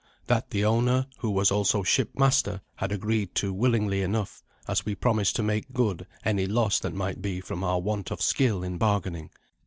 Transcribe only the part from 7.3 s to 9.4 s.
from our want of skill in bargaining.